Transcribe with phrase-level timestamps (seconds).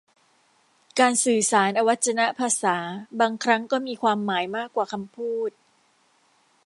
[0.99, 2.77] การสื่อสารอวัจนภาษา
[3.19, 5.51] บางครั้งก็มีความหมายมากกว่าคำพูด